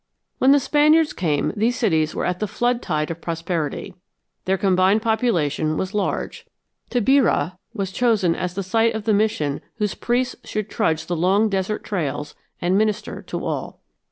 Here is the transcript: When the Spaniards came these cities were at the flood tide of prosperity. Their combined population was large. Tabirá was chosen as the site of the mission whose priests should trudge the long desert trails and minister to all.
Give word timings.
When 0.39 0.51
the 0.51 0.59
Spaniards 0.59 1.13
came 1.13 1.53
these 1.55 1.75
cities 1.77 2.15
were 2.15 2.25
at 2.25 2.39
the 2.39 2.47
flood 2.47 2.81
tide 2.81 3.11
of 3.11 3.21
prosperity. 3.21 3.93
Their 4.45 4.57
combined 4.57 5.03
population 5.03 5.77
was 5.77 5.93
large. 5.93 6.47
Tabirá 6.89 7.59
was 7.75 7.91
chosen 7.91 8.33
as 8.33 8.55
the 8.55 8.63
site 8.63 8.95
of 8.95 9.03
the 9.03 9.13
mission 9.13 9.61
whose 9.75 9.93
priests 9.93 10.37
should 10.49 10.71
trudge 10.71 11.05
the 11.05 11.15
long 11.15 11.49
desert 11.49 11.83
trails 11.83 12.33
and 12.59 12.75
minister 12.79 13.21
to 13.21 13.45
all. 13.45 13.79